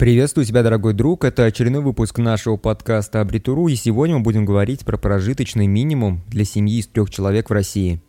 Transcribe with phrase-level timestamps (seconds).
[0.00, 1.26] Приветствую тебя, дорогой друг.
[1.26, 6.46] Это очередной выпуск нашего подкаста Абритуру, и сегодня мы будем говорить про прожиточный минимум для
[6.46, 8.00] семьи из трех человек в России.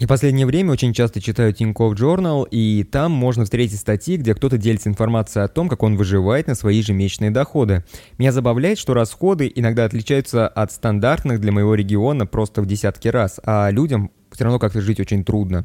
[0.00, 4.58] И последнее время очень часто читаю Тинькофф Journal, и там можно встретить статьи, где кто-то
[4.58, 7.84] делится информацией о том, как он выживает на свои ежемесячные доходы.
[8.18, 13.38] Меня забавляет, что расходы иногда отличаются от стандартных для моего региона просто в десятки раз,
[13.44, 15.64] а людям все равно как-то жить очень трудно.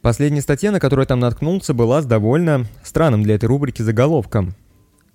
[0.00, 4.54] Последняя статья, на которую я там наткнулся, была с довольно странным для этой рубрики заголовком–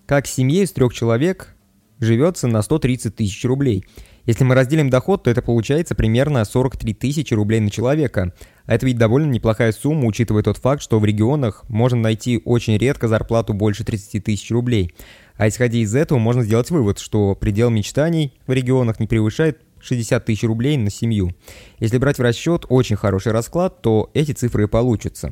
[0.05, 1.55] как семье из трех человек
[1.99, 3.85] живется на 130 тысяч рублей.
[4.25, 8.33] Если мы разделим доход, то это получается примерно 43 тысячи рублей на человека.
[8.65, 12.77] А это ведь довольно неплохая сумма, учитывая тот факт, что в регионах можно найти очень
[12.77, 14.93] редко зарплату больше 30 тысяч рублей.
[15.35, 20.23] А исходя из этого, можно сделать вывод, что предел мечтаний в регионах не превышает 60
[20.23, 21.31] тысяч рублей на семью.
[21.79, 25.31] Если брать в расчет очень хороший расклад, то эти цифры и получатся.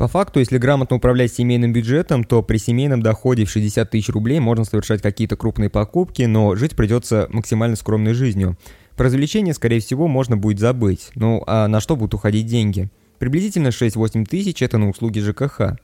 [0.00, 4.40] По факту, если грамотно управлять семейным бюджетом, то при семейном доходе в 60 тысяч рублей
[4.40, 8.56] можно совершать какие-то крупные покупки, но жить придется максимально скромной жизнью.
[8.96, 11.10] Про развлечения, скорее всего, можно будет забыть.
[11.16, 12.88] Ну а на что будут уходить деньги?
[13.20, 15.76] Приблизительно 6-8 тысяч– это на услуги ЖКХ.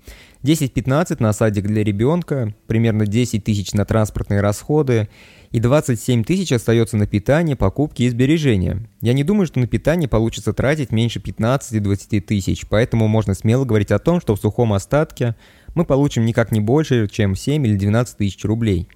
[0.43, 5.11] 10-15 на садик для ребенка, примерно 10 тысяч на транспортные расходы
[5.51, 8.89] и 27 тысяч остается на питание, покупки и сбережения.
[9.03, 13.91] Я не думаю, что на питание получится тратить меньше 15-20 тысяч, поэтому можно смело говорить
[13.91, 15.37] о том, что в сухом остатке
[15.75, 18.89] мы получим никак не больше, чем 7 или 12 тысяч рублей.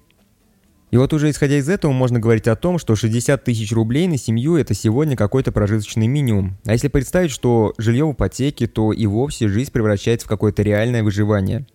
[0.91, 4.17] И вот уже исходя из этого можно говорить о том, что 60 тысяч рублей на
[4.17, 6.57] семью это сегодня какой-то прожиточный минимум.
[6.65, 11.01] А если представить, что жилье в ипотеке, то и вовсе жизнь превращается в какое-то реальное
[11.01, 11.65] выживание.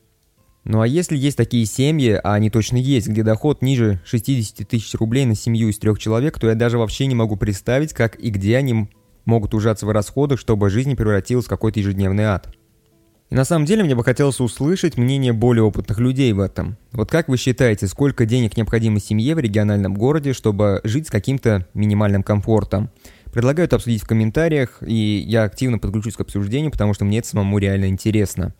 [0.64, 4.94] Ну а если есть такие семьи, а они точно есть, где доход ниже 60 тысяч
[4.94, 8.28] рублей на семью из трех человек, то я даже вообще не могу представить, как и
[8.28, 8.90] где они
[9.24, 12.54] могут ужаться в расходах, чтобы жизнь превратилась в какой-то ежедневный ад.
[13.28, 16.76] И на самом деле мне бы хотелось услышать мнение более опытных людей в этом.
[16.92, 21.66] Вот как вы считаете, сколько денег необходимо семье в региональном городе, чтобы жить с каким-то
[21.74, 22.90] минимальным комфортом?
[23.32, 27.28] Предлагаю это обсудить в комментариях, и я активно подключусь к обсуждению, потому что мне это
[27.28, 28.54] самому реально интересно.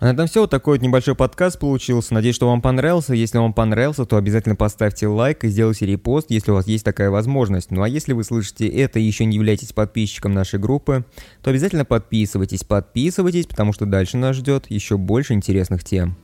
[0.00, 0.40] А на этом все.
[0.40, 2.14] Вот такой вот небольшой подкаст получился.
[2.14, 3.14] Надеюсь, что вам понравился.
[3.14, 7.10] Если вам понравился, то обязательно поставьте лайк и сделайте репост, если у вас есть такая
[7.10, 7.70] возможность.
[7.70, 11.04] Ну а если вы слышите это и еще не являетесь подписчиком нашей группы,
[11.42, 16.16] то обязательно подписывайтесь, подписывайтесь, потому что дальше нас ждет еще больше интересных тем.